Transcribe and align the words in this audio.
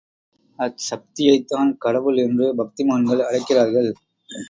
அச்சக்தியைத்தான் 0.59 1.77
கடவுள் 1.77 2.17
என்று 2.17 2.47
பக்திமான்கள் 2.55 3.25
அழைக்கிறார்கள். 3.25 3.91